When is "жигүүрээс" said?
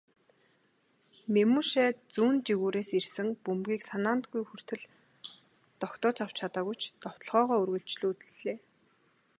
2.45-2.89